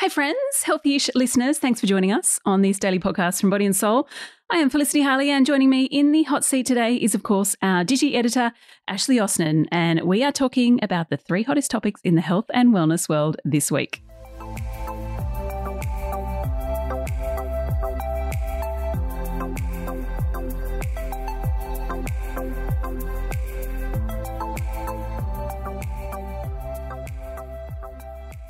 Hey, 0.00 0.08
friends, 0.08 0.62
healthy 0.62 0.96
ish 0.96 1.10
listeners, 1.14 1.58
thanks 1.58 1.78
for 1.78 1.86
joining 1.86 2.10
us 2.10 2.40
on 2.46 2.62
this 2.62 2.78
daily 2.78 2.98
podcast 2.98 3.38
from 3.38 3.50
Body 3.50 3.66
and 3.66 3.76
Soul. 3.76 4.08
I 4.48 4.56
am 4.56 4.70
Felicity 4.70 5.02
Harley, 5.02 5.28
and 5.28 5.44
joining 5.44 5.68
me 5.68 5.84
in 5.84 6.10
the 6.10 6.22
hot 6.22 6.42
seat 6.42 6.64
today 6.64 6.94
is, 6.94 7.14
of 7.14 7.22
course, 7.22 7.54
our 7.60 7.84
Digi 7.84 8.14
editor, 8.14 8.52
Ashleigh 8.88 9.22
Austin, 9.22 9.68
and 9.70 10.00
we 10.00 10.24
are 10.24 10.32
talking 10.32 10.82
about 10.82 11.10
the 11.10 11.18
three 11.18 11.42
hottest 11.42 11.70
topics 11.70 12.00
in 12.02 12.14
the 12.14 12.22
health 12.22 12.46
and 12.54 12.72
wellness 12.72 13.10
world 13.10 13.36
this 13.44 13.70
week. 13.70 14.02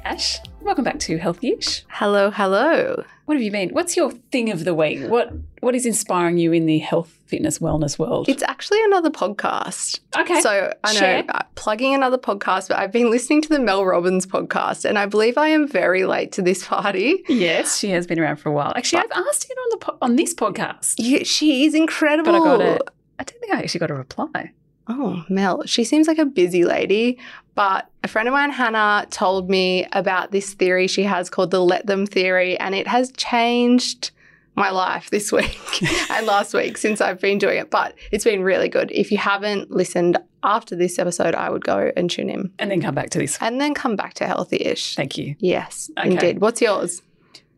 Ash, 0.05 0.39
welcome 0.63 0.85
back 0.85 0.99
to 1.01 1.19
Healthy-ish. 1.19 1.85
Hello, 1.89 2.31
hello. 2.31 3.05
What 3.27 3.35
have 3.35 3.43
you 3.43 3.51
been? 3.51 3.71
What's 3.71 3.97
your 3.97 4.11
thing 4.33 4.51
of 4.51 4.65
the 4.65 4.75
week? 4.75 5.09
What 5.09 5.33
What 5.61 5.75
is 5.75 5.87
inspiring 5.87 6.39
you 6.39 6.53
in 6.53 6.67
the 6.67 6.79
health, 6.79 7.17
fitness, 7.27 7.59
wellness 7.61 7.99
world? 7.99 8.29
It's 8.29 8.43
actually 8.43 8.83
another 8.85 9.11
podcast. 9.11 10.01
okay. 10.19 10.41
So 10.41 10.73
I 10.83 10.93
know 10.95 10.99
Share. 10.99 11.25
uh, 11.29 11.43
plugging 11.55 11.95
another 11.95 12.19
podcast, 12.19 12.69
but 12.69 12.79
I've 12.79 12.93
been 12.93 13.11
listening 13.11 13.43
to 13.43 13.49
the 13.49 13.61
Mel 13.61 13.85
Robbins 13.85 14.27
podcast, 14.27 14.85
and 14.85 14.99
I 14.99 15.07
believe 15.07 15.39
I 15.39 15.49
am 15.49 15.69
very 15.69 16.05
late 16.05 16.33
to 16.33 16.43
this 16.43 16.67
party. 16.67 17.23
yes, 17.29 17.79
she 17.79 17.91
has 17.91 18.07
been 18.07 18.19
around 18.19 18.37
for 18.37 18.49
a 18.49 18.53
while. 18.53 18.73
Actually, 18.77 19.03
I've 19.03 19.27
asked 19.29 19.47
her 19.49 19.55
on 19.55 19.69
the 19.71 19.77
po- 19.79 19.99
on 20.03 20.17
this 20.17 20.35
podcast, 20.35 20.95
Yeah, 20.99 21.23
she 21.23 21.65
is 21.67 21.75
incredible. 21.75 22.33
but 22.33 22.41
I 22.41 22.45
got 22.45 22.61
it. 22.61 22.83
I 23.19 23.25
don't 23.25 23.39
think 23.41 23.53
I 23.55 23.59
actually 23.59 23.81
got 23.81 23.91
a 23.91 23.95
reply. 23.95 24.53
Oh, 24.93 25.25
Mel. 25.29 25.63
She 25.67 25.85
seems 25.85 26.09
like 26.09 26.19
a 26.19 26.25
busy 26.27 26.65
lady, 26.65 27.17
but 27.55 27.89
a 28.03 28.09
friend 28.09 28.27
of 28.27 28.33
mine, 28.33 28.51
Hannah, 28.51 29.07
told 29.11 29.49
me 29.49 29.87
about 29.93 30.33
this 30.33 30.53
theory 30.55 30.89
she 30.89 31.05
has 31.05 31.31
called 31.31 31.53
the 31.53 31.61
let 31.61 31.87
them 31.87 32.07
theory, 32.07 32.59
and 32.59 32.75
it 32.75 32.89
has 32.89 33.13
changed 33.13 34.11
my 34.57 34.71
life 34.71 35.11
this 35.11 35.31
week 35.31 35.59
and 36.11 36.27
last 36.27 36.53
week 36.55 36.77
since 36.77 37.01
I've 37.01 37.21
been 37.21 37.39
doing 37.39 37.59
it. 37.59 37.71
But 37.71 37.95
it's 38.11 38.25
been 38.25 38.43
really 38.43 38.69
good. 38.69 38.91
If 38.91 39.13
you 39.13 39.19
haven't 39.19 39.71
listened 39.71 40.19
after 40.43 40.75
this 40.75 40.99
episode, 40.99 41.35
I 41.37 41.51
would 41.51 41.65
go 41.65 41.93
and 41.97 42.11
tune 42.11 42.29
in 42.29 42.51
And 42.59 42.71
then 42.71 42.81
come 42.83 42.95
back 42.95 43.11
to 43.11 43.19
this. 43.19 43.39
and 43.41 43.61
then 43.61 43.75
come 43.75 43.95
back 43.95 44.15
to 44.15 44.27
healthy 44.27 44.57
ish. 44.57 44.97
Thank 44.97 45.17
you. 45.17 45.37
Yes, 45.39 45.89
Okay. 45.99 46.11
indeed. 46.11 46.41
What's 46.41 46.61
yours? 46.61 47.03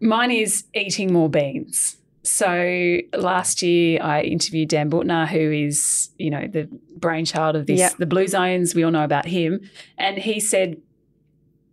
Mine 0.00 0.32
is 0.32 0.64
eating 0.74 1.12
more 1.12 1.30
beans. 1.30 1.96
So 2.22 2.98
last 3.16 3.62
year 3.62 4.00
I 4.02 4.22
interviewed 4.22 4.68
Dan 4.68 4.90
Buettner, 4.90 5.26
who 5.26 5.50
is, 5.50 6.10
you 6.18 6.30
know, 6.30 6.46
the 6.46 6.68
brainchild 6.96 7.56
of 7.56 7.66
this, 7.66 7.80
Yep. 7.80 7.96
the 7.98 8.06
Blue 8.06 8.28
Zones. 8.28 8.74
We 8.74 8.84
all 8.84 8.90
know 8.92 9.04
about 9.04 9.26
him. 9.26 9.60
And 9.98 10.18
he 10.18 10.38
said 10.38 10.76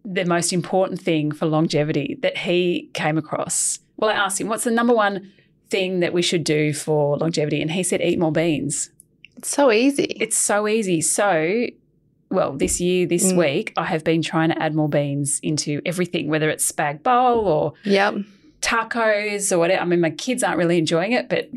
the 0.03 0.25
most 0.25 0.51
important 0.51 0.99
thing 1.01 1.31
for 1.31 1.45
longevity 1.45 2.17
that 2.21 2.37
he 2.37 2.89
came 2.93 3.17
across. 3.17 3.79
Well, 3.97 4.09
I 4.09 4.13
asked 4.13 4.41
him, 4.41 4.47
what's 4.47 4.63
the 4.63 4.71
number 4.71 4.93
one 4.93 5.31
thing 5.69 5.99
that 5.99 6.13
we 6.13 6.21
should 6.23 6.43
do 6.43 6.73
for 6.73 7.17
longevity? 7.17 7.61
And 7.61 7.71
he 7.71 7.83
said, 7.83 8.01
eat 8.01 8.17
more 8.17 8.31
beans. 8.31 8.89
It's 9.37 9.49
so 9.49 9.71
easy. 9.71 10.05
It's 10.19 10.37
so 10.37 10.67
easy. 10.67 10.99
So, 11.01 11.67
well, 12.31 12.53
this 12.53 12.81
year, 12.81 13.05
this 13.05 13.31
Mm. 13.33 13.37
week, 13.37 13.73
I 13.77 13.85
have 13.85 14.03
been 14.03 14.21
trying 14.21 14.49
to 14.49 14.61
add 14.61 14.73
more 14.73 14.89
beans 14.89 15.39
into 15.43 15.81
everything, 15.85 16.27
whether 16.27 16.49
it's 16.49 16.69
spag 16.69 17.03
bowl 17.03 17.47
or 17.47 17.73
yep. 17.83 18.15
Tacos 18.61 19.51
or 19.51 19.59
whatever. 19.59 19.81
I 19.81 19.85
mean, 19.85 20.01
my 20.01 20.09
kids 20.09 20.43
aren't 20.43 20.57
really 20.57 20.77
enjoying 20.77 21.11
it, 21.13 21.29
but 21.29 21.49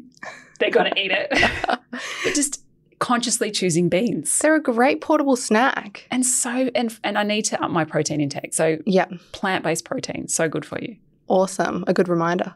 they're 0.58 0.70
going 0.70 0.92
to 0.92 1.00
eat 1.00 1.11
it. 1.12 1.28
but 1.91 2.34
just 2.34 2.62
consciously 2.98 3.50
choosing 3.50 3.89
beans. 3.89 4.39
They're 4.39 4.55
a 4.55 4.62
great 4.62 5.00
portable 5.00 5.34
snack. 5.36 6.06
And 6.11 6.25
so, 6.25 6.70
and 6.75 6.97
and 7.03 7.19
I 7.19 7.25
need 7.25 7.42
to 7.47 7.62
up 7.62 7.70
my 7.70 7.84
protein 7.84 8.20
intake. 8.20 8.55
So 8.55 8.78
Yep. 8.86 9.12
plant 9.33 9.64
based 9.64 9.84
protein, 9.84 10.28
so 10.28 10.48
good 10.48 10.64
for 10.64 10.80
you. 10.80 10.97
Awesome. 11.28 11.84
A 11.86 11.92
good 11.95 12.08
reminder. 12.08 12.55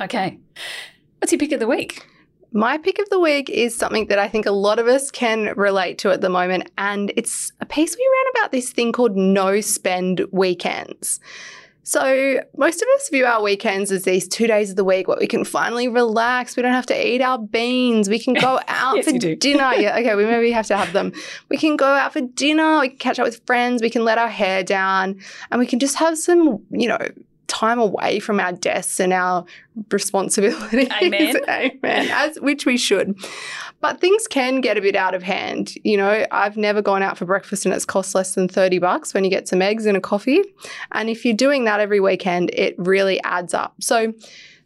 Okay, 0.00 0.38
what's 1.18 1.30
your 1.32 1.38
pick 1.38 1.52
of 1.52 1.60
the 1.60 1.66
week? 1.68 2.04
My 2.52 2.78
pick 2.78 2.98
of 2.98 3.08
the 3.10 3.20
week 3.20 3.50
is 3.50 3.76
something 3.76 4.06
that 4.06 4.18
I 4.18 4.26
think 4.28 4.46
a 4.46 4.50
lot 4.50 4.78
of 4.78 4.86
us 4.88 5.10
can 5.10 5.52
relate 5.56 5.98
to 5.98 6.10
at 6.10 6.22
the 6.22 6.30
moment, 6.30 6.70
and 6.78 7.12
it's 7.16 7.52
a 7.60 7.66
piece 7.66 7.94
we 7.94 8.10
ran 8.10 8.32
about 8.42 8.52
this 8.52 8.70
thing 8.72 8.90
called 8.92 9.16
no 9.16 9.60
spend 9.60 10.22
weekends. 10.32 11.20
So, 11.88 12.40
most 12.56 12.82
of 12.82 12.88
us 12.96 13.08
view 13.10 13.26
our 13.26 13.40
weekends 13.40 13.92
as 13.92 14.02
these 14.02 14.26
two 14.26 14.48
days 14.48 14.70
of 14.70 14.76
the 14.76 14.82
week 14.82 15.06
where 15.06 15.18
we 15.20 15.28
can 15.28 15.44
finally 15.44 15.86
relax. 15.86 16.56
We 16.56 16.64
don't 16.64 16.72
have 16.72 16.86
to 16.86 17.06
eat 17.06 17.22
our 17.22 17.38
beans. 17.38 18.08
We 18.08 18.18
can 18.18 18.34
go 18.34 18.58
out 18.68 18.96
Yes, 18.96 19.04
for 19.04 19.16
dinner. 19.16 19.72
Yeah, 19.74 19.96
okay, 20.00 20.16
we 20.16 20.24
maybe 20.24 20.50
have 20.50 20.66
to 20.66 20.76
have 20.76 20.92
them. 20.92 21.12
We 21.48 21.56
can 21.56 21.76
go 21.76 21.86
out 21.86 22.12
for 22.12 22.22
dinner. 22.22 22.80
We 22.80 22.88
can 22.88 22.98
catch 22.98 23.20
up 23.20 23.24
with 23.24 23.40
friends. 23.46 23.82
We 23.82 23.90
can 23.90 24.04
let 24.04 24.18
our 24.18 24.26
hair 24.26 24.64
down, 24.64 25.20
and 25.52 25.60
we 25.60 25.66
can 25.66 25.78
just 25.78 25.94
have 25.94 26.18
some, 26.18 26.60
you 26.72 26.88
know, 26.88 26.98
time 27.46 27.78
away 27.78 28.18
from 28.18 28.40
our 28.40 28.52
desks 28.52 29.00
and 29.00 29.12
our 29.12 29.44
responsibilities. 29.90 30.88
Amen. 31.02 31.36
Amen. 31.48 32.08
As 32.10 32.40
which 32.40 32.66
we 32.66 32.76
should. 32.76 33.18
But 33.80 34.00
things 34.00 34.26
can 34.26 34.60
get 34.60 34.78
a 34.78 34.80
bit 34.80 34.96
out 34.96 35.14
of 35.14 35.22
hand. 35.22 35.74
You 35.84 35.96
know, 35.96 36.26
I've 36.30 36.56
never 36.56 36.82
gone 36.82 37.02
out 37.02 37.18
for 37.18 37.24
breakfast 37.24 37.66
and 37.66 37.74
it's 37.74 37.84
cost 37.84 38.14
less 38.14 38.34
than 38.34 38.48
30 38.48 38.78
bucks 38.78 39.14
when 39.14 39.24
you 39.24 39.30
get 39.30 39.48
some 39.48 39.62
eggs 39.62 39.86
and 39.86 39.96
a 39.96 40.00
coffee. 40.00 40.42
And 40.92 41.10
if 41.10 41.24
you're 41.24 41.36
doing 41.36 41.64
that 41.64 41.80
every 41.80 42.00
weekend, 42.00 42.50
it 42.54 42.74
really 42.78 43.22
adds 43.22 43.54
up. 43.54 43.74
So 43.80 44.14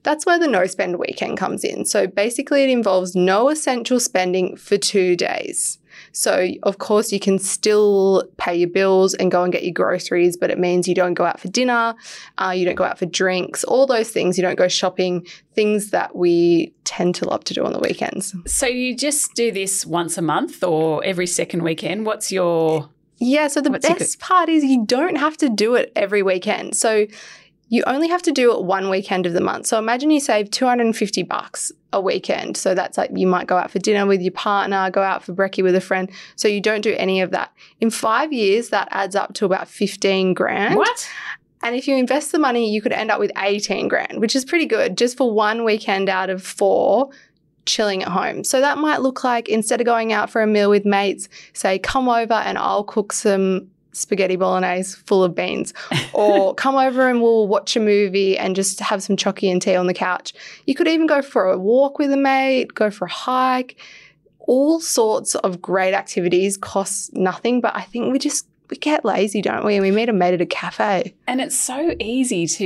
that's 0.02 0.24
where 0.24 0.38
the 0.38 0.46
no 0.46 0.66
spend 0.66 0.98
weekend 0.98 1.38
comes 1.38 1.64
in. 1.64 1.84
So 1.84 2.06
basically, 2.06 2.62
it 2.64 2.70
involves 2.70 3.14
no 3.14 3.48
essential 3.48 4.00
spending 4.00 4.56
for 4.56 4.78
two 4.78 5.16
days. 5.16 5.78
So, 6.12 6.48
of 6.62 6.78
course, 6.78 7.12
you 7.12 7.20
can 7.20 7.38
still 7.38 8.24
pay 8.36 8.54
your 8.54 8.68
bills 8.68 9.14
and 9.14 9.30
go 9.30 9.42
and 9.42 9.52
get 9.52 9.64
your 9.64 9.72
groceries, 9.72 10.36
but 10.36 10.50
it 10.50 10.58
means 10.58 10.88
you 10.88 10.94
don't 10.94 11.14
go 11.14 11.24
out 11.24 11.40
for 11.40 11.48
dinner, 11.48 11.94
uh, 12.38 12.52
you 12.56 12.64
don't 12.64 12.74
go 12.74 12.84
out 12.84 12.98
for 12.98 13.06
drinks, 13.06 13.64
all 13.64 13.86
those 13.86 14.10
things. 14.10 14.38
You 14.38 14.42
don't 14.42 14.58
go 14.58 14.68
shopping, 14.68 15.26
things 15.54 15.90
that 15.90 16.14
we 16.16 16.72
tend 16.84 17.14
to 17.16 17.28
love 17.28 17.44
to 17.44 17.54
do 17.54 17.64
on 17.64 17.72
the 17.72 17.78
weekends. 17.78 18.34
So 18.46 18.66
you 18.66 18.96
just 18.96 19.34
do 19.34 19.52
this 19.52 19.86
once 19.86 20.18
a 20.18 20.22
month 20.22 20.62
or 20.62 21.04
every 21.04 21.26
second 21.26 21.62
weekend? 21.62 22.06
What's 22.06 22.32
your 22.32 22.88
Yeah, 23.18 23.48
so 23.48 23.60
the 23.60 23.70
What's 23.70 23.88
best 23.88 24.20
part 24.20 24.48
is 24.48 24.64
you 24.64 24.84
don't 24.86 25.16
have 25.16 25.36
to 25.38 25.48
do 25.48 25.74
it 25.74 25.92
every 25.94 26.22
weekend. 26.22 26.76
So 26.76 27.06
you 27.70 27.84
only 27.86 28.08
have 28.08 28.20
to 28.22 28.32
do 28.32 28.52
it 28.52 28.64
one 28.64 28.90
weekend 28.90 29.26
of 29.26 29.32
the 29.32 29.40
month. 29.40 29.66
So 29.66 29.78
imagine 29.78 30.10
you 30.10 30.18
save 30.18 30.50
250 30.50 31.22
bucks 31.22 31.70
a 31.92 32.00
weekend. 32.00 32.56
So 32.56 32.74
that's 32.74 32.98
like 32.98 33.10
you 33.14 33.28
might 33.28 33.46
go 33.46 33.56
out 33.56 33.70
for 33.70 33.78
dinner 33.78 34.06
with 34.06 34.20
your 34.20 34.32
partner, 34.32 34.90
go 34.90 35.02
out 35.02 35.22
for 35.22 35.32
brekkie 35.32 35.62
with 35.62 35.76
a 35.76 35.80
friend. 35.80 36.10
So 36.34 36.48
you 36.48 36.60
don't 36.60 36.80
do 36.82 36.94
any 36.94 37.20
of 37.20 37.30
that. 37.30 37.52
In 37.80 37.90
5 37.90 38.32
years 38.32 38.70
that 38.70 38.88
adds 38.90 39.14
up 39.14 39.34
to 39.34 39.46
about 39.46 39.68
15 39.68 40.34
grand. 40.34 40.74
what? 40.74 41.08
And 41.62 41.76
if 41.76 41.86
you 41.86 41.94
invest 41.94 42.32
the 42.32 42.38
money, 42.40 42.72
you 42.72 42.82
could 42.82 42.92
end 42.92 43.10
up 43.10 43.20
with 43.20 43.30
18 43.36 43.86
grand, 43.86 44.20
which 44.20 44.34
is 44.34 44.44
pretty 44.44 44.66
good 44.66 44.98
just 44.98 45.16
for 45.16 45.30
one 45.30 45.62
weekend 45.62 46.08
out 46.08 46.28
of 46.28 46.42
4 46.42 47.08
chilling 47.66 48.02
at 48.02 48.08
home. 48.08 48.42
So 48.42 48.60
that 48.60 48.78
might 48.78 49.00
look 49.00 49.22
like 49.22 49.48
instead 49.48 49.80
of 49.80 49.84
going 49.84 50.12
out 50.12 50.28
for 50.28 50.42
a 50.42 50.46
meal 50.46 50.70
with 50.70 50.84
mates, 50.84 51.28
say 51.52 51.78
come 51.78 52.08
over 52.08 52.34
and 52.34 52.58
I'll 52.58 52.82
cook 52.82 53.12
some 53.12 53.70
spaghetti 53.92 54.36
bolognese 54.36 54.96
full 55.06 55.24
of 55.24 55.34
beans 55.34 55.74
or 56.12 56.54
come 56.64 56.76
over 56.76 57.08
and 57.08 57.20
we'll 57.20 57.48
watch 57.48 57.74
a 57.76 57.80
movie 57.80 58.38
and 58.38 58.54
just 58.54 58.78
have 58.80 59.02
some 59.02 59.16
chocky 59.16 59.50
and 59.50 59.60
tea 59.60 59.74
on 59.74 59.86
the 59.88 59.94
couch. 59.94 60.32
You 60.66 60.74
could 60.74 60.86
even 60.88 61.06
go 61.06 61.22
for 61.22 61.50
a 61.50 61.58
walk 61.58 61.98
with 61.98 62.12
a 62.12 62.16
mate, 62.16 62.74
go 62.74 62.90
for 62.90 63.06
a 63.06 63.10
hike. 63.10 63.78
All 64.40 64.80
sorts 64.80 65.34
of 65.36 65.60
great 65.60 65.94
activities 65.94 66.56
cost 66.56 67.12
nothing, 67.14 67.60
but 67.60 67.74
I 67.76 67.82
think 67.82 68.12
we 68.12 68.18
just 68.18 68.46
we 68.70 68.76
get 68.76 69.04
lazy, 69.04 69.42
don't 69.42 69.64
we? 69.64 69.74
And 69.74 69.82
we 69.82 69.90
meet 69.90 70.08
a 70.08 70.12
mate 70.12 70.34
at 70.34 70.40
a 70.40 70.46
cafe. 70.46 71.14
And 71.26 71.40
it's 71.40 71.58
so 71.58 71.94
easy 71.98 72.46
to, 72.46 72.64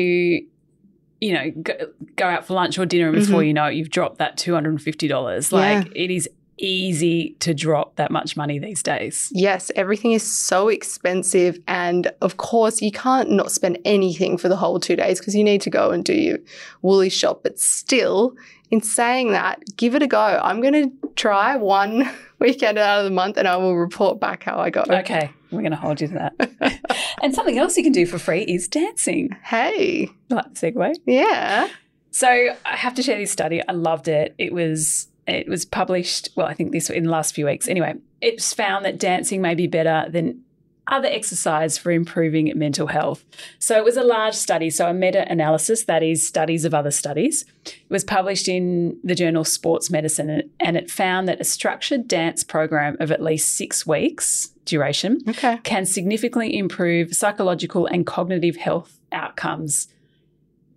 you 1.20 1.32
know, 1.32 1.50
go, 1.62 1.72
go 2.16 2.26
out 2.26 2.46
for 2.46 2.52
lunch 2.54 2.78
or 2.78 2.84
dinner, 2.86 3.08
and 3.08 3.16
before 3.18 3.41
Mhm. 3.41 3.46
you 3.46 3.54
know 3.54 3.64
it, 3.66 3.74
you've 3.74 3.91
dropped 3.91 4.18
that 4.18 4.36
two 4.36 4.52
hundred 4.54 4.70
and 4.70 4.82
fifty 4.82 5.08
dollars. 5.08 5.50
Yeah. 5.50 5.58
Like 5.80 5.92
it 5.96 6.10
is 6.10 6.28
easy 6.59 7.37
to 7.41 7.54
drop 7.54 7.97
that 7.97 8.10
much 8.10 8.37
money 8.37 8.59
these 8.59 8.82
days. 8.82 9.31
Yes, 9.32 9.70
everything 9.76 10.12
is 10.12 10.22
so 10.22 10.69
expensive. 10.69 11.59
And 11.66 12.10
of 12.20 12.37
course, 12.37 12.81
you 12.82 12.91
can't 12.92 13.31
not 13.31 13.50
spend 13.50 13.78
anything 13.84 14.38
for 14.38 14.48
the 14.48 14.56
whole 14.56 14.78
two 14.81 14.97
days 14.97 15.19
because 15.19 15.34
you 15.34 15.44
need 15.44 15.60
to 15.62 15.70
go 15.70 15.91
and 15.91 16.04
do 16.04 16.15
your 16.15 16.39
woolly 16.83 17.09
shop. 17.10 17.41
But 17.42 17.59
still, 17.59 18.34
in 18.71 18.80
saying 18.83 19.33
that, 19.33 19.62
give 19.77 19.95
it 19.95 20.03
a 20.03 20.06
go. 20.06 20.18
I'm 20.42 20.60
going 20.60 20.74
to 20.91 21.09
try 21.16 21.56
one 21.56 22.09
weekend 22.39 22.78
out 22.78 22.98
of 23.01 23.04
the 23.04 23.10
month 23.10 23.36
and 23.36 23.47
I 23.48 23.56
will 23.56 23.77
report 23.77 24.21
back 24.21 24.42
how 24.45 24.59
I 24.59 24.71
go. 24.71 24.84
Okay, 24.89 25.30
we're 25.51 25.60
going 25.60 25.71
to 25.72 25.77
hold 25.77 26.01
you 26.01 26.09
to 26.09 26.15
that. 26.15 27.01
and 27.22 27.34
something 27.34 27.59
else 27.59 27.77
you 27.77 27.83
can 27.83 27.92
do 27.92 28.06
for 28.06 28.18
free 28.18 28.42
is 28.42 28.68
dancing. 28.68 29.30
Hey, 29.45 30.09
Like 30.30 30.54
segue. 30.54 30.95
yeah. 31.06 31.68
So 32.10 32.28
I 32.28 32.77
have 32.77 32.95
to 32.95 33.03
share 33.03 33.18
this 33.18 33.33
study. 33.33 33.60
I 33.66 33.72
loved 33.72 34.06
it. 34.09 34.34
It 34.39 34.53
was 34.53 35.09
it 35.26 35.48
was 35.48 35.65
published. 35.65 36.30
Well, 36.36 36.47
I 36.47 36.54
think 36.54 36.72
this 36.72 36.91
in 36.91 37.04
the 37.04 37.10
last 37.10 37.34
few 37.34 37.47
weeks. 37.47 37.68
Anyway, 37.68 37.94
it's 38.21 38.53
found 38.53 38.84
that 38.84 38.98
dancing 38.98 39.41
may 39.41 39.54
be 39.54 39.66
better 39.66 40.06
than 40.09 40.42
other 40.86 41.09
exercise 41.09 41.78
for 41.78 41.91
improving 41.91 42.53
mental 42.56 42.88
health. 42.88 43.24
So 43.59 43.76
it 43.76 43.84
was 43.84 43.97
a 43.97 44.03
large 44.03 44.34
study, 44.34 44.68
so 44.68 44.86
a 44.86 44.92
meta 44.92 45.26
analysis, 45.30 45.84
that 45.84 46.03
is, 46.03 46.26
studies 46.26 46.66
of 46.66 46.74
other 46.74 46.91
studies. 46.91 47.47
It 47.65 47.80
was 47.88 48.04
published 48.04 48.48
in 48.48 48.98
the 49.03 49.15
journal 49.15 49.44
Sports 49.44 49.91
Medicine, 49.91 50.50
and 50.60 50.76
it 50.76 50.91
found 50.91 51.27
that 51.28 51.41
a 51.41 51.44
structured 51.44 52.06
dance 52.06 52.44
program 52.44 52.98
of 53.00 53.10
at 53.10 53.22
least 53.22 53.56
six 53.56 53.86
weeks 53.86 54.50
duration 54.66 55.22
Okay. 55.28 55.59
can 55.62 55.84
significantly 55.86 56.56
improve 56.56 57.15
psychological 57.15 57.86
and 57.86 58.06
cognitive 58.06 58.56
health 58.56 58.98
outcomes 59.12 59.88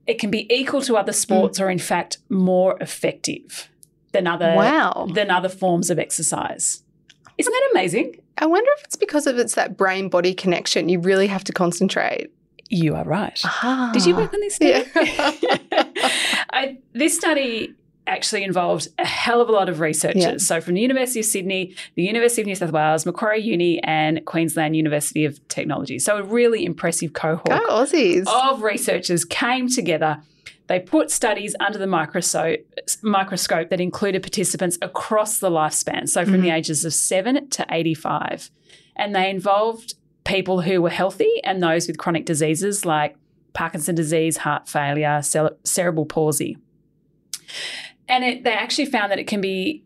it 0.08 0.20
can 0.20 0.32
be 0.32 0.52
equal 0.54 0.82
to 0.82 0.98
other 0.98 1.14
sports 1.14 1.60
mm. 1.60 1.64
or 1.64 1.70
in 1.70 1.80
fact 1.80 2.18
more 2.30 2.78
effective 2.82 3.70
than 4.18 4.28
other 4.28 4.54
Wow. 4.56 5.08
than 5.14 5.30
other 5.32 5.50
forms 5.50 5.90
of 5.90 6.00
exercise. 6.00 6.84
Isn't 7.38 7.54
that 7.54 7.70
amazing? 7.72 8.20
I 8.40 8.46
wonder 8.48 8.70
if 8.78 8.84
it's 8.86 8.96
because 8.96 9.28
of 9.28 9.38
it's 9.38 9.56
that 9.56 9.78
brain 9.78 10.10
body 10.10 10.34
connection. 10.34 10.90
You 10.90 11.00
really 11.00 11.28
have 11.28 11.44
to 11.46 11.54
concentrate. 11.54 12.32
You 12.70 12.96
are 12.96 13.04
right. 13.06 13.40
Ah. 13.46 13.92
Did 13.94 14.06
you 14.06 14.16
work 14.16 14.34
on 14.34 14.40
this 14.42 14.56
study? 14.56 14.84
Yeah. 14.94 15.32
I, 16.52 16.78
this 16.94 17.16
study 17.16 17.74
actually 18.08 18.44
involved 18.44 18.88
a 18.98 19.06
hell 19.06 19.42
of 19.42 19.50
a 19.50 19.52
lot 19.52 19.70
of 19.70 19.80
researchers. 19.80 20.22
Yeah. 20.24 20.38
So 20.38 20.62
from 20.62 20.76
the 20.76 20.82
University 20.82 21.20
of 21.20 21.26
Sydney, 21.26 21.76
the 21.96 22.04
University 22.04 22.42
of 22.42 22.48
New 22.48 22.56
South 22.56 22.72
Wales, 22.72 23.06
Macquarie 23.06 23.42
Uni, 23.42 23.82
and 23.84 24.26
Queensland 24.26 24.76
University 24.76 25.26
of 25.26 25.46
Technology. 25.50 26.00
So 26.00 26.18
a 26.18 26.24
really 26.24 26.66
impressive 26.66 27.14
cohort 27.14 27.48
Go 27.48 27.60
Aussies. 27.70 28.26
of 28.28 28.62
researchers 28.64 29.26
came 29.26 29.70
together. 29.70 30.22
They 30.68 30.80
put 30.80 31.10
studies 31.12 31.56
under 31.60 31.78
the 31.80 31.88
microscope, 31.88 32.60
microscope 33.02 33.70
that 33.70 33.80
included 33.80 34.22
participants 34.22 34.78
across 34.82 35.40
the 35.40 35.50
lifespan, 35.50 36.10
so 36.10 36.26
from 36.26 36.42
the 36.42 36.50
ages 36.50 36.84
of 36.84 36.94
7 36.94 37.50
to 37.52 37.66
85. 37.70 38.52
And 38.98 39.16
they 39.16 39.30
involved 39.30 39.94
people 40.26 40.62
who 40.62 40.82
were 40.82 40.90
healthy 40.90 41.42
and 41.46 41.64
those 41.64 41.88
with 41.88 41.98
chronic 41.98 42.26
diseases 42.26 42.86
like 42.86 43.16
Parkinson's 43.54 43.96
disease, 43.96 44.38
heart 44.38 44.68
failure, 44.68 45.22
cere- 45.22 45.56
cerebral 45.64 46.06
palsy. 46.06 46.58
And 48.10 48.24
it, 48.24 48.44
they 48.44 48.54
actually 48.54 48.86
found 48.86 49.12
that 49.12 49.20
it 49.20 49.28
can 49.28 49.42
be, 49.42 49.84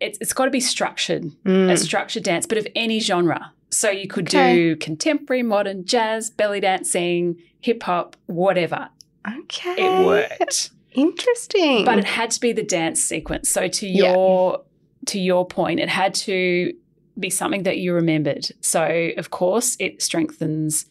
it's, 0.00 0.18
it's 0.20 0.32
got 0.32 0.44
to 0.46 0.50
be 0.50 0.60
structured 0.60 1.24
Mm. 1.44 1.70
a 1.70 1.76
structured 1.76 2.22
dance, 2.24 2.46
but 2.46 2.58
of 2.58 2.66
any 2.74 3.00
genre. 3.00 3.52
So 3.70 3.90
you 3.90 4.06
could 4.08 4.28
Okay. 4.28 4.54
do 4.54 4.76
contemporary, 4.76 5.42
modern, 5.42 5.84
jazz, 5.84 6.30
belly 6.30 6.60
dancing, 6.60 7.36
hip 7.60 7.82
hop, 7.84 8.16
whatever. 8.26 8.88
Okay. 9.26 9.74
It 9.78 10.06
worked. 10.06 10.70
Interesting. 10.92 11.84
But 11.84 11.98
it 11.98 12.04
had 12.04 12.30
to 12.32 12.40
be 12.40 12.52
the 12.52 12.62
dance 12.62 13.02
sequence. 13.02 13.50
So 13.50 13.68
to 13.68 13.86
Yeah. 13.86 14.12
your 14.12 14.62
to 15.06 15.20
your 15.20 15.46
point, 15.46 15.78
it 15.78 15.88
had 15.88 16.14
to 16.14 16.72
be 17.18 17.30
something 17.30 17.62
that 17.62 17.78
you 17.78 17.92
remembered. 17.94 18.46
So 18.60 19.10
of 19.16 19.30
course, 19.30 19.76
it 19.78 20.02
strengthens 20.02 20.86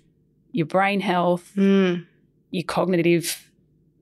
your 0.52 0.66
brain 0.68 1.02
health, 1.02 1.52
Mm. 1.56 2.06
your 2.52 2.64
cognitive. 2.64 3.42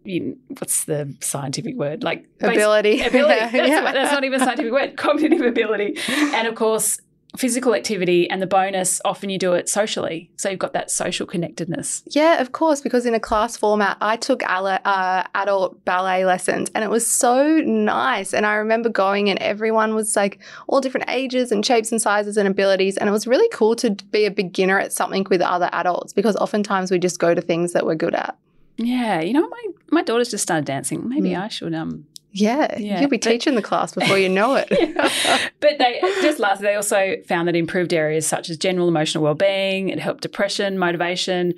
You, 0.06 0.38
what's 0.60 0.84
the 0.84 1.16
scientific 1.22 1.78
word? 1.78 2.04
Like 2.04 2.26
basi- 2.38 2.52
ability. 2.54 3.02
ability. 3.02 3.40
That's, 3.40 3.56
Yeah. 3.70 3.92
that's 3.94 4.12
not 4.12 4.26
even 4.26 4.42
a 4.42 4.44
scientific 4.44 4.72
word. 4.74 4.98
Cognitive 4.98 5.42
ability, 5.42 5.98
and 6.10 6.46
of 6.48 6.56
course, 6.56 7.00
physical 7.38 7.74
activity. 7.74 8.30
And 8.30 8.42
the 8.42 8.48
bonus, 8.48 9.02
often 9.04 9.30
you 9.30 9.38
do 9.38 9.54
it 9.54 9.68
socially, 9.68 10.30
so 10.38 10.50
you've 10.50 10.60
got 10.60 10.74
that 10.74 10.92
social 10.92 11.26
connectedness. 11.26 12.04
Yeah, 12.08 12.40
of 12.42 12.52
course, 12.52 12.82
because 12.82 13.06
in 13.06 13.14
a 13.14 13.20
class 13.20 13.58
format, 13.58 13.98
I 14.02 14.18
took 14.18 14.44
uh, 14.44 15.24
adult 15.36 15.84
ballet 15.86 16.26
lessons 16.26 16.70
and 16.76 16.84
it 16.84 16.90
was 16.90 17.10
so 17.10 17.58
nice. 17.60 18.34
And 18.34 18.46
I 18.46 18.56
remember 18.56 18.90
going 18.90 19.30
and 19.30 19.40
everyone 19.40 19.96
was 19.96 20.16
like 20.16 20.40
all 20.68 20.82
different 20.82 21.10
ages 21.10 21.52
and 21.52 21.66
shapes 21.66 21.92
and 21.92 22.02
sizes 22.02 22.38
and 22.38 22.48
abilities. 22.48 22.98
And 22.98 23.10
it 23.10 23.12
was 23.12 23.28
really 23.28 23.50
cool 23.50 23.76
to 23.78 23.92
be 24.12 24.26
a 24.26 24.32
beginner 24.32 24.80
at 24.80 24.94
something 24.94 25.26
with 25.30 25.42
other 25.42 25.70
adults 25.72 26.14
because 26.14 26.36
oftentimes 26.36 26.92
we 26.92 27.00
just 27.00 27.20
go 27.20 27.34
to 27.34 27.42
things 27.42 27.74
that 27.74 27.86
we're 27.86 27.96
good 27.96 28.16
at. 28.16 28.38
Yeah, 28.78 29.22
you 29.22 29.34
know, 29.34 29.48
my 29.48 29.64
my 29.92 30.02
daughter's 30.02 30.32
just 30.32 30.44
started 30.44 30.66
dancing. 30.66 31.08
Maybe 31.08 31.30
Mm. 31.30 31.42
I 31.42 31.48
should 31.48 31.74
um 31.76 32.06
Yeah, 32.36 32.78
Yeah, 32.80 33.00
you'll 33.00 33.10
be 33.10 33.18
but- 33.18 33.30
teaching 33.30 33.54
the 33.56 33.62
class 33.62 33.94
before 33.94 34.18
you 34.18 34.28
know 34.30 34.56
it. 34.56 34.68
But 35.60 35.78
they 35.78 36.00
just 36.22 36.40
lastly, 36.40 36.66
they 36.68 36.76
also 36.76 37.16
found 37.28 37.48
that 37.48 37.56
improved 37.56 37.94
areas 37.94 38.28
such 38.28 38.50
as 38.50 38.58
general 38.58 38.88
emotional 38.90 39.24
well-being. 39.24 39.90
It 39.90 40.00
helped 40.00 40.22
depression, 40.22 40.78
motivation, 40.78 41.54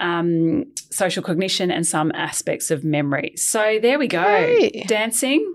um, 0.00 0.64
social 0.90 1.22
cognition, 1.22 1.70
and 1.70 1.86
some 1.86 2.12
aspects 2.14 2.70
of 2.70 2.82
memory. 2.82 3.34
So 3.36 3.78
there 3.82 3.98
we 3.98 4.08
go. 4.08 4.22
Great. 4.22 4.86
Dancing, 4.88 5.54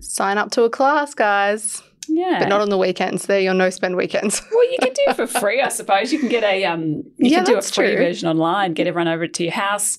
Sign 0.00 0.38
up 0.38 0.50
to 0.52 0.62
a 0.64 0.70
class, 0.70 1.14
guys, 1.14 1.82
yeah, 2.08 2.38
but 2.40 2.48
not 2.48 2.60
on 2.60 2.70
the 2.70 2.78
weekends. 2.78 3.26
They're 3.26 3.38
your 3.40 3.54
no 3.54 3.70
spend 3.70 3.96
weekends. 3.96 4.40
Well, 4.50 4.70
you 4.72 4.78
can 4.80 4.92
do 5.06 5.12
for 5.14 5.26
free, 5.26 5.60
I 5.60 5.68
suppose. 5.68 6.12
You 6.12 6.18
can 6.18 6.28
get 6.28 6.42
a 6.42 6.64
um, 6.64 6.82
you 7.18 7.30
Yeah, 7.30 7.36
can 7.38 7.44
do 7.44 7.58
a 7.58 7.62
free 7.62 7.88
true. 7.88 7.96
version 7.96 8.28
online. 8.28 8.72
Get 8.74 8.86
everyone 8.86 9.08
over 9.08 9.26
to 9.28 9.42
your 9.44 9.52
house. 9.52 9.98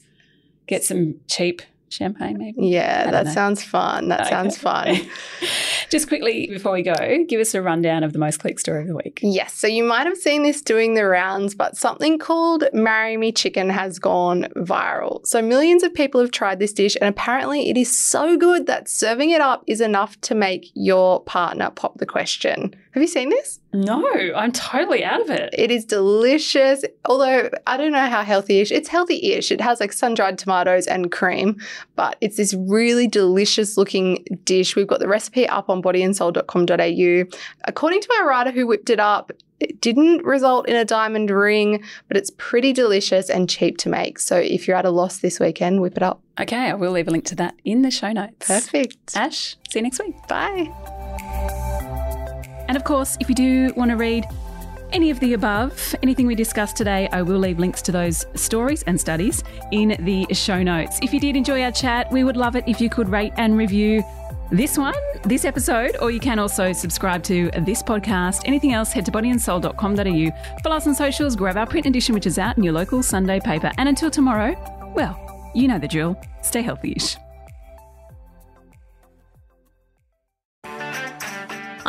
Get 0.68 0.84
some 0.84 1.16
cheap 1.28 1.62
champagne, 1.94 2.38
maybe. 2.38 2.68
Yeah, 2.68 3.10
that 3.12 3.26
know. 3.26 3.32
sounds 3.32 3.64
fun. 3.64 4.10
That 4.10 4.22
Okay. 4.22 4.30
sounds 4.30 4.58
fun. 4.58 5.00
Just 5.90 6.08
quickly 6.08 6.48
before 6.48 6.72
we 6.74 6.84
go, 6.84 6.94
give 7.28 7.40
us 7.42 7.54
a 7.54 7.62
rundown 7.62 8.04
of 8.04 8.14
the 8.14 8.20
most 8.20 8.40
clicked 8.40 8.60
story 8.62 8.82
of 8.82 8.88
the 8.88 8.96
week. 8.96 9.20
Yes, 9.22 9.54
so 9.54 9.68
you 9.68 9.84
might 9.84 10.08
have 10.08 10.18
seen 10.18 10.44
this 10.44 10.62
doing 10.62 10.94
the 10.94 11.06
rounds, 11.06 11.54
but 11.56 11.76
something 11.78 12.18
called 12.18 12.64
Marry 12.74 13.18
Me 13.18 13.32
Chicken 13.32 13.70
has 13.70 14.00
gone 14.00 14.44
viral. 14.56 15.26
So 15.26 15.42
millions 15.42 15.84
of 15.84 15.94
people 15.94 16.22
have 16.22 16.32
tried 16.32 16.60
this 16.60 16.74
dish, 16.74 16.96
and 17.00 17.10
apparently 17.10 17.70
it 17.70 17.78
is 17.78 17.96
so 17.96 18.38
good 18.38 18.68
that 18.68 18.90
serving 18.90 19.30
it 19.32 19.42
up 19.42 19.64
is 19.68 19.82
enough 19.82 20.20
to 20.22 20.36
make 20.36 20.72
your 20.74 21.22
partner 21.24 21.70
pop 21.72 21.98
the 21.98 22.06
question. 22.06 22.74
Have 22.92 23.02
you 23.02 23.08
seen 23.08 23.30
this? 23.30 23.61
No, 23.74 24.06
I'm 24.36 24.52
totally 24.52 25.04
out 25.04 25.22
of 25.22 25.30
it. 25.30 25.54
It 25.58 25.72
is 25.72 25.86
delicious, 25.86 26.84
although 27.06 27.50
I 27.66 27.78
don't 27.78 27.94
know 27.94 28.10
how 28.10 28.24
healthy-ish. 28.24 28.72
It's 28.72 28.90
healthy-ish. 28.90 29.52
It 29.52 29.62
has 29.62 29.80
like 29.80 29.94
sun-dried 29.94 30.38
tomatoes 30.38 30.88
and 30.88 31.12
cream, 31.12 31.58
but 31.96 32.18
it's 32.20 32.38
this 32.38 32.54
really 32.54 33.08
delicious 33.08 33.78
looking 33.78 34.26
dish. 34.44 34.76
We've 34.76 34.88
got 34.88 35.00
the 35.00 35.08
recipe 35.08 35.48
up 35.48 35.70
on 35.70 35.82
bodyandsoul.com.au. 35.82 37.38
According 37.66 38.02
to 38.02 38.08
my 38.20 38.26
writer 38.26 38.52
who 38.52 38.68
whipped 38.68 38.90
it 38.90 39.00
up, 39.00 39.32
it 39.62 39.80
didn't 39.80 40.26
result 40.26 40.68
in 40.68 40.76
a 40.76 40.84
diamond 40.84 41.30
ring, 41.30 41.84
but 42.08 42.18
it's 42.18 42.32
pretty 42.38 42.74
delicious 42.74 43.30
and 43.30 43.48
cheap 43.50 43.78
to 43.78 43.90
make. 43.90 44.20
So 44.20 44.36
if 44.36 44.68
you're 44.68 44.76
at 44.76 44.86
a 44.86 44.90
loss 44.90 45.20
this 45.20 45.40
weekend, 45.40 45.82
whip 45.82 45.96
it 45.98 46.04
up. 46.04 46.20
Okay, 46.40 46.72
I 46.72 46.74
will 46.74 46.92
leave 46.92 47.08
a 47.08 47.12
link 47.12 47.26
to 47.26 47.36
that 47.36 47.54
in 47.64 47.84
the 47.84 47.92
show 47.92 48.12
notes. 48.12 48.48
Perfect. 48.48 49.16
Ash, 49.16 49.56
see 49.70 49.80
you 49.80 49.84
next 49.84 50.00
week. 50.00 50.16
Bye. 50.28 51.01
And 52.72 52.78
of 52.78 52.86
course, 52.86 53.18
if 53.20 53.28
you 53.28 53.36
do 53.36 53.74
want 53.76 53.92
to 53.92 53.98
read 53.98 54.26
any 54.94 55.10
of 55.10 55.20
the 55.20 55.34
above, 55.34 55.94
anything 56.04 56.26
we 56.26 56.36
discussed 56.36 56.78
today, 56.78 57.10
I 57.12 57.22
will 57.22 57.38
leave 57.38 57.60
links 57.60 57.82
to 57.82 57.92
those 57.92 58.26
stories 58.36 58.82
and 58.84 58.98
studies 58.98 59.44
in 59.74 59.98
the 60.00 60.26
show 60.34 60.64
notes. 60.64 60.98
If 61.02 61.14
you 61.14 61.20
did 61.20 61.36
enjoy 61.36 61.64
our 61.64 61.74
chat, 61.74 62.10
we 62.14 62.24
would 62.24 62.38
love 62.38 62.56
it 62.56 62.64
if 62.68 62.80
you 62.80 62.90
could 62.90 63.10
rate 63.10 63.34
and 63.36 63.58
review 63.58 64.06
this 64.54 64.78
one, 64.78 64.94
this 65.24 65.44
episode, 65.44 65.98
or 66.00 66.12
you 66.12 66.22
can 66.22 66.40
also 66.40 66.72
subscribe 66.72 67.24
to 67.24 67.52
this 67.60 67.84
podcast. 67.84 68.44
Anything 68.46 68.72
else, 68.72 68.94
head 68.94 69.06
to 69.06 69.12
bodyandsoul.com.au. 69.12 70.60
Follow 70.64 70.76
us 70.78 70.88
on 70.88 70.96
socials, 70.96 71.36
grab 71.36 71.58
our 71.58 71.68
print 71.68 71.86
edition, 71.86 72.16
which 72.16 72.26
is 72.26 72.40
out 72.40 72.58
in 72.58 72.64
your 72.64 72.72
local 72.72 73.04
Sunday 73.04 73.42
paper. 73.42 73.74
And 73.78 73.90
until 73.90 74.10
tomorrow, 74.10 74.56
well, 74.96 75.52
you 75.54 75.68
know 75.68 75.78
the 75.78 75.90
drill. 75.90 76.16
Stay 76.42 76.62
healthy 76.62 76.94
ish. 76.96 77.18